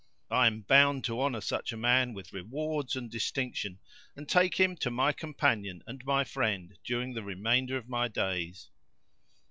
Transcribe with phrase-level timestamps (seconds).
[0.31, 3.77] I am bound to honour such a man with rewards and distinction,
[4.15, 8.71] and take him to my companion and my friend during the remainder of my days."